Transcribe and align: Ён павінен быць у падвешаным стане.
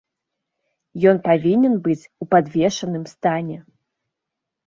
Ён 1.09 1.17
павінен 1.27 1.75
быць 1.87 2.09
у 2.25 2.27
падвешаным 2.33 3.03
стане. 3.13 3.57